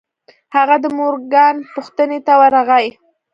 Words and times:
هغه 0.55 0.75
د 0.83 0.85
مورګان 0.97 1.55
پوښتنې 1.73 2.19
ته 2.25 2.33
ورغی. 2.41 2.87